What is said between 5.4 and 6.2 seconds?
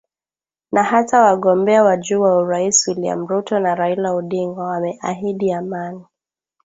amani.